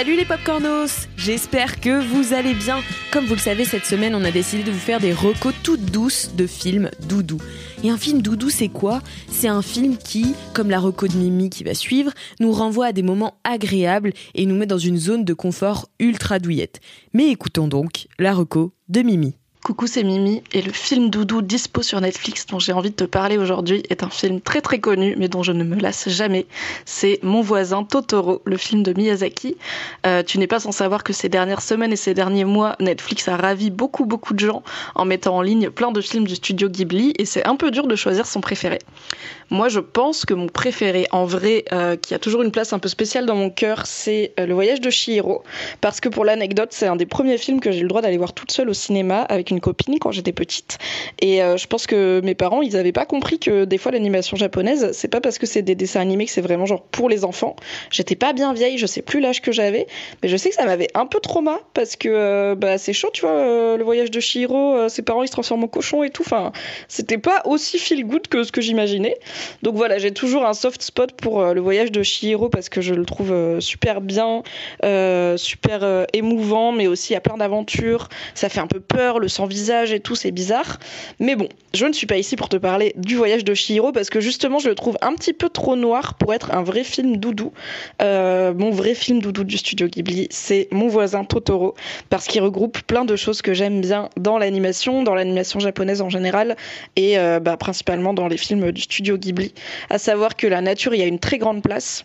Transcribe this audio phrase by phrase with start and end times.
[0.00, 2.78] Salut les popcornos J'espère que vous allez bien.
[3.12, 5.84] Comme vous le savez, cette semaine, on a décidé de vous faire des recos toutes
[5.90, 7.36] douces de films doudou.
[7.84, 9.02] Et un film doudou, c'est quoi?
[9.28, 12.92] C'est un film qui, comme la reco de Mimi qui va suivre, nous renvoie à
[12.92, 16.80] des moments agréables et nous met dans une zone de confort ultra douillette.
[17.12, 19.36] Mais écoutons donc la reco de Mimi.
[19.70, 23.04] Coucou, c'est Mimi et le film Doudou dispo sur Netflix dont j'ai envie de te
[23.04, 26.46] parler aujourd'hui est un film très très connu mais dont je ne me lasse jamais.
[26.86, 29.56] C'est Mon voisin Totoro, le film de Miyazaki.
[30.08, 33.28] Euh, tu n'es pas sans savoir que ces dernières semaines et ces derniers mois, Netflix
[33.28, 34.64] a ravi beaucoup beaucoup de gens
[34.96, 37.86] en mettant en ligne plein de films du studio Ghibli et c'est un peu dur
[37.86, 38.80] de choisir son préféré.
[39.50, 42.80] Moi je pense que mon préféré en vrai, euh, qui a toujours une place un
[42.80, 45.44] peu spéciale dans mon cœur, c'est euh, Le voyage de Chihiro
[45.80, 48.32] parce que pour l'anecdote c'est un des premiers films que j'ai le droit d'aller voir
[48.32, 50.78] toute seule au cinéma avec une copine quand j'étais petite.
[51.20, 54.36] Et euh, je pense que mes parents, ils n'avaient pas compris que des fois l'animation
[54.36, 57.24] japonaise, c'est pas parce que c'est des dessins animés que c'est vraiment genre pour les
[57.24, 57.56] enfants.
[57.90, 59.86] J'étais pas bien vieille, je sais plus l'âge que j'avais,
[60.22, 63.10] mais je sais que ça m'avait un peu trauma parce que euh, bah, c'est chaud,
[63.12, 66.10] tu vois, euh, le voyage de Shihiro, ses parents ils se transforment en cochon et
[66.10, 66.22] tout.
[66.24, 66.52] Enfin,
[66.88, 69.16] c'était pas aussi feel good que ce que j'imaginais.
[69.62, 72.94] Donc voilà, j'ai toujours un soft spot pour le voyage de Shihiro parce que je
[72.94, 74.42] le trouve super bien,
[75.36, 78.08] super émouvant, mais aussi a plein d'aventures.
[78.34, 80.78] Ça fait un peu peur, le visage et tout, c'est bizarre.
[81.18, 84.10] Mais bon, je ne suis pas ici pour te parler du voyage de Shihiro parce
[84.10, 87.16] que justement, je le trouve un petit peu trop noir pour être un vrai film
[87.16, 87.52] doudou.
[88.02, 91.74] Euh, mon vrai film doudou du studio Ghibli, c'est Mon voisin Totoro
[92.08, 96.08] parce qu'il regroupe plein de choses que j'aime bien dans l'animation, dans l'animation japonaise en
[96.08, 96.56] général
[96.96, 99.54] et euh, bah, principalement dans les films du studio Ghibli.
[99.90, 102.04] À savoir que la nature y a une très grande place.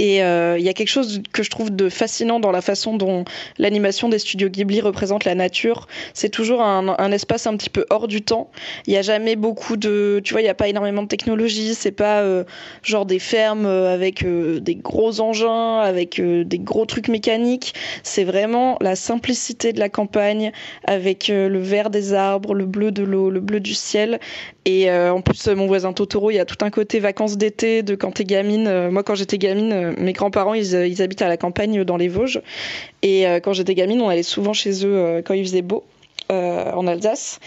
[0.00, 2.96] Et euh, il y a quelque chose que je trouve de fascinant dans la façon
[2.96, 3.24] dont
[3.58, 5.86] l'animation des studios Ghibli représente la nature.
[6.12, 8.50] C'est toujours un, espace un petit peu hors du temps.
[8.86, 11.74] Il n'y a jamais beaucoup de, tu vois, il n'y a pas énormément de technologie.
[11.74, 12.44] C'est pas euh,
[12.82, 17.74] genre des fermes euh, avec des gros engins, avec des gros trucs mécaniques.
[18.02, 20.52] C'est vraiment la simplicité de la campagne,
[20.84, 24.18] avec le vert des arbres, le bleu de l'eau, le bleu du ciel.
[24.64, 27.94] Et en plus, mon voisin Totoro, il y a tout un côté vacances d'été de
[27.94, 28.88] quand t'es gamine.
[28.90, 32.08] moi, quand j'étais gamine euh, mes grands-parents, euh, ils, habitent à la campagne dans les
[32.08, 32.40] Vosges.
[33.02, 35.84] Et euh, quand j'étais gamine, on allait souvent chez eux quand il faisait beau.
[36.30, 37.38] en Alsace.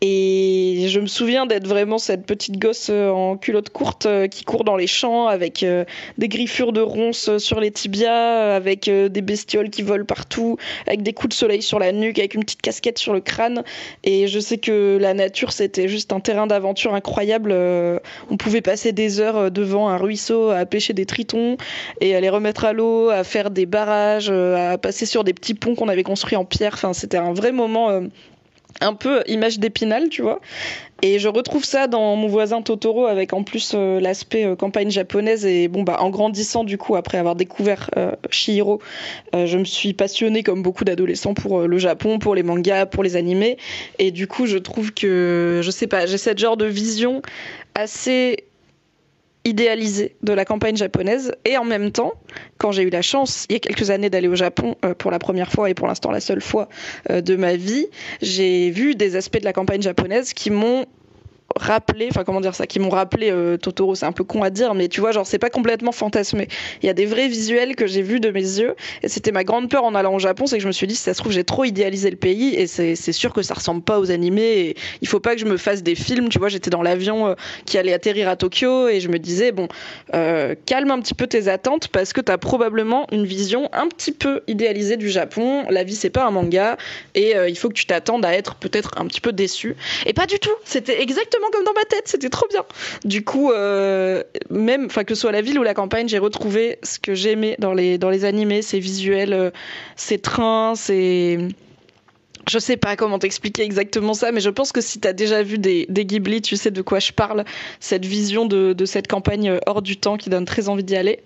[0.00, 4.44] Et je me souviens d'être vraiment cette petite gosse euh, en culotte courte euh, qui
[4.44, 5.84] court dans les champs avec euh,
[6.18, 10.56] des griffures de ronces sur les tibias, avec des bestioles qui volent partout,
[10.86, 13.64] avec des coups de soleil sur la nuque, avec une petite casquette sur le crâne.
[14.04, 17.52] Et je sais que la nature, c'était juste un terrain d'aventure incroyable.
[18.30, 21.56] On pouvait passer des heures devant un ruisseau à pêcher des tritons
[22.00, 25.54] et à les remettre à l'eau, à faire des barrages, à passer sur des petits
[25.54, 26.72] ponts qu'on avait construits en pierre.
[26.74, 28.00] Enfin, c'était un vrai moment
[28.80, 30.40] un peu image d'épinal, tu vois.
[31.00, 34.90] Et je retrouve ça dans mon voisin Totoro avec en plus euh, l'aspect euh, campagne
[34.90, 38.80] japonaise et bon bah en grandissant du coup après avoir découvert euh, Shihiro,
[39.32, 43.14] je me suis passionnée comme beaucoup d'adolescents pour le Japon, pour les mangas, pour les
[43.14, 43.58] animés
[44.00, 47.22] et du coup je trouve que je sais pas, j'ai cette genre de vision
[47.76, 48.47] assez
[49.44, 51.34] idéalisé de la campagne japonaise.
[51.44, 52.14] Et en même temps,
[52.58, 55.10] quand j'ai eu la chance, il y a quelques années, d'aller au Japon euh, pour
[55.10, 56.68] la première fois et pour l'instant la seule fois
[57.10, 57.86] euh, de ma vie,
[58.22, 60.86] j'ai vu des aspects de la campagne japonaise qui m'ont
[61.68, 64.50] rappelé, enfin comment dire ça, qui m'ont rappelé euh, Totoro, c'est un peu con à
[64.50, 66.48] dire, mais tu vois, genre c'est pas complètement fantasmé.
[66.82, 69.44] Il y a des vrais visuels que j'ai vus de mes yeux, et c'était ma
[69.44, 71.18] grande peur en allant au Japon, c'est que je me suis dit, si ça se
[71.18, 74.60] trouve, j'ai trop idéalisé le pays, et c'est sûr que ça ressemble pas aux animés,
[74.60, 77.28] et il faut pas que je me fasse des films, tu vois, j'étais dans l'avion
[77.28, 77.34] euh,
[77.66, 79.68] qui allait atterrir à Tokyo, et je me disais, bon,
[80.14, 84.12] euh, calme un petit peu tes attentes, parce que t'as probablement une vision un petit
[84.12, 86.76] peu idéalisée du Japon, la vie c'est pas un manga,
[87.14, 89.76] et il faut que tu t'attendes à être peut-être un petit peu déçu.
[90.06, 92.64] Et pas du tout, c'était exactement comme dans ma tête, c'était trop bien.
[93.04, 96.78] Du coup, euh, même, enfin que ce soit la ville ou la campagne, j'ai retrouvé
[96.82, 99.50] ce que j'aimais dans les dans les animés, ces visuels, euh,
[99.96, 101.38] ces trains, ces
[102.48, 105.58] je sais pas comment t'expliquer exactement ça, mais je pense que si t'as déjà vu
[105.58, 107.44] des, des, Ghibli, tu sais de quoi je parle.
[107.80, 111.20] Cette vision de, de cette campagne hors du temps qui donne très envie d'y aller.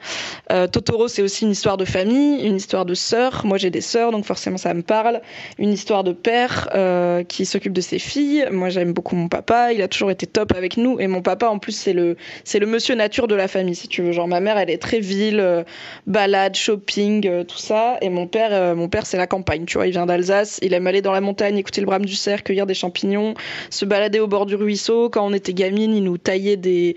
[0.51, 3.43] Euh, Totoro, c'est aussi une histoire de famille, une histoire de sœurs.
[3.45, 5.21] Moi, j'ai des sœurs, donc forcément, ça me parle.
[5.59, 8.47] Une histoire de père euh, qui s'occupe de ses filles.
[8.51, 9.73] Moi, j'aime beaucoup mon papa.
[9.73, 10.99] Il a toujours été top avec nous.
[10.99, 13.89] Et mon papa, en plus, c'est le, c'est le monsieur nature de la famille, si
[13.89, 14.13] tu veux.
[14.13, 15.63] Genre, ma mère, elle est très ville, euh,
[16.07, 17.99] balade, shopping, tout ça.
[18.01, 19.87] Et mon père, mon père, c'est la campagne, tu vois.
[19.87, 20.59] Il vient d'Alsace.
[20.63, 23.35] Il aime aller dans la montagne, écouter le brame du cerf, cueillir des champignons,
[23.71, 25.09] se balader au bord du ruisseau.
[25.09, 26.97] Quand on était gamine, il nous taillait des,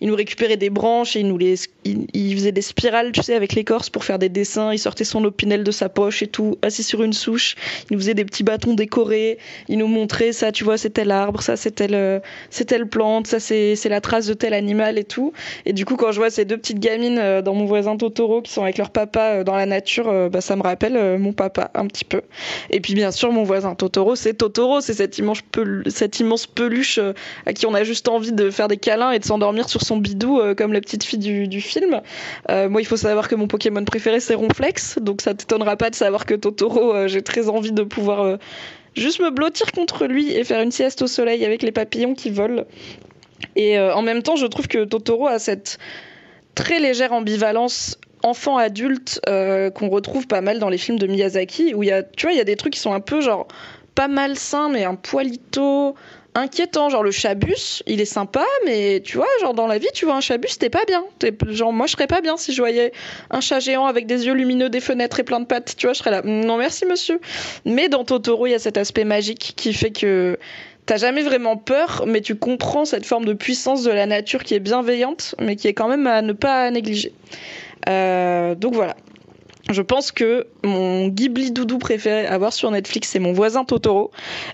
[0.00, 3.34] il nous récupérait des branches et il nous les, il, faisait des spirales, tu sais,
[3.34, 4.72] avec l'écorce pour faire des dessins.
[4.72, 7.56] Il sortait son opinel de sa poche et tout, assis sur une souche.
[7.90, 9.38] Il nous faisait des petits bâtons décorés.
[9.68, 12.20] Il nous montrait ça, tu vois, c'était l'arbre, ça c'était le,
[12.50, 15.32] c'est telle plante, ça c'est, c'est la trace de tel animal et tout.
[15.64, 18.42] Et du coup, quand je vois ces deux petites gamines euh, dans mon voisin Totoro
[18.42, 21.32] qui sont avec leur papa euh, dans la nature, euh, bah, ça me rappelle mon
[21.32, 22.22] papa un petit peu.
[22.70, 27.00] Et puis bien sûr, mon voisin Totoro, c'est Totoro, c'est cette immense, peluche
[27.46, 29.96] à qui on a juste envie de faire des câlins et de s'endormir sur son
[29.96, 32.00] bidou comme la petite fille du, film.
[32.48, 35.94] moi, il faut savoir que mon Pokémon préféré c'est Ronflex, donc ça t'étonnera pas de
[35.94, 38.38] savoir que Totoro, j'ai très envie de pouvoir
[38.94, 42.30] juste me blottir contre lui et faire une sieste au soleil avec les papillons qui
[42.30, 42.64] volent.
[43.54, 45.78] Et en même temps, je trouve que Totoro a cette
[46.56, 51.82] très légère ambivalence enfant-adulte euh, qu'on retrouve pas mal dans les films de Miyazaki, où
[51.82, 53.46] il y a, tu vois, il y a des trucs qui sont un peu genre
[53.94, 55.94] pas malsains, mais un poilito
[56.34, 56.88] inquiétant.
[56.90, 60.16] Genre le chabus, il est sympa, mais tu vois, genre dans la vie, tu vois
[60.16, 61.04] un chabus, t'es pas bien.
[61.48, 62.92] genre moi, je serais pas bien si je voyais
[63.30, 65.74] un chat géant avec des yeux lumineux, des fenêtres et plein de pattes.
[65.76, 66.22] Tu vois, je serais là.
[66.24, 67.20] Non, merci monsieur.
[67.64, 70.38] Mais dans Totoro, il y a cet aspect magique qui fait que
[70.84, 74.54] t'as jamais vraiment peur, mais tu comprends cette forme de puissance de la nature qui
[74.54, 77.12] est bienveillante, mais qui est quand même à ne pas négliger.
[77.88, 78.96] Euh, donc voilà.
[79.68, 84.12] Je pense que mon Ghibli doudou préféré à voir sur Netflix, c'est mon voisin Totoro.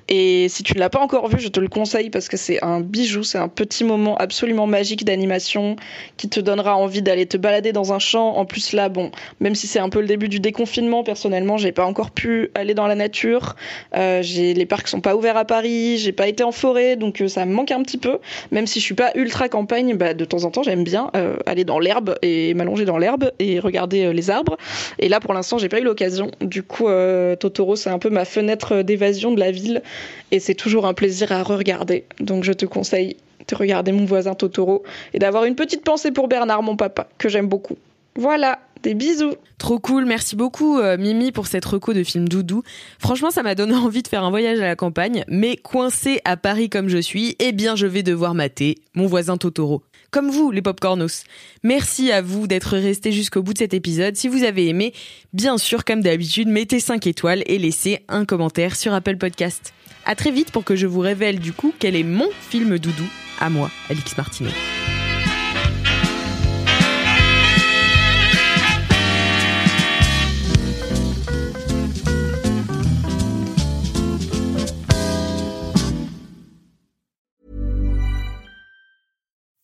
[0.08, 2.64] Et si tu ne l'as pas encore vu, je te le conseille parce que c'est
[2.64, 5.76] un bijou, c'est un petit moment absolument magique d'animation
[6.16, 8.36] qui te donnera envie d'aller te balader dans un champ.
[8.36, 9.10] En plus là, bon,
[9.40, 12.72] même si c'est un peu le début du déconfinement, personnellement, j'ai pas encore pu aller
[12.72, 13.56] dans la nature.
[13.94, 17.28] Euh, les parcs sont pas ouverts à Paris, j'ai pas été en forêt, donc euh,
[17.28, 18.18] ça me manque un petit peu.
[18.50, 21.36] Même si je suis pas ultra campagne, bah, de temps en temps, j'aime bien euh,
[21.44, 24.56] aller dans l'herbe et m'allonger dans l'herbe et regarder les arbres.
[25.02, 26.30] Et là, pour l'instant, j'ai pas eu l'occasion.
[26.40, 29.82] Du coup, euh, Totoro, c'est un peu ma fenêtre d'évasion de la ville.
[30.30, 32.04] Et c'est toujours un plaisir à re-regarder.
[32.20, 33.16] Donc, je te conseille
[33.48, 37.28] de regarder mon voisin Totoro et d'avoir une petite pensée pour Bernard, mon papa, que
[37.28, 37.76] j'aime beaucoup.
[38.14, 39.34] Voilà, des bisous.
[39.58, 42.62] Trop cool, merci beaucoup euh, Mimi pour cette reco de film doudou.
[43.00, 46.36] Franchement, ça m'a donné envie de faire un voyage à la campagne, mais coincé à
[46.36, 49.82] Paris comme je suis, eh bien je vais devoir mater mon voisin Totoro
[50.12, 51.24] comme vous, les popcornos.
[51.64, 54.14] Merci à vous d'être restés jusqu'au bout de cet épisode.
[54.14, 54.92] Si vous avez aimé,
[55.32, 59.72] bien sûr, comme d'habitude, mettez 5 étoiles et laissez un commentaire sur Apple Podcast.
[60.04, 63.06] À très vite pour que je vous révèle du coup quel est mon film doudou
[63.40, 64.81] à moi, Alix Martinet.